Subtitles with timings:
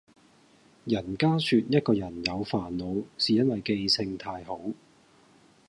[0.85, 4.59] 人家說一個人有煩惱是因為記性太好